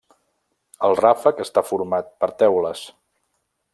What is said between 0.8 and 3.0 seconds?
El ràfec està format per teules.